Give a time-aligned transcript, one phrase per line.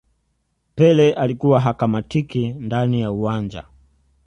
[0.75, 3.63] pele alikuwa hakamatiki ndani ya uwanja